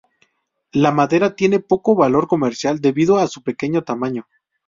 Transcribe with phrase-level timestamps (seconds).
[0.71, 4.25] La madera tiene poco valor comercial debido a su pequeño tamaño.